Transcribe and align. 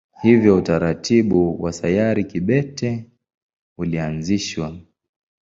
Hivyo 0.21 0.55
utaratibu 0.55 1.63
wa 1.63 1.73
sayari 1.73 2.23
kibete 2.23 3.09
ulianzishwa. 3.77 4.73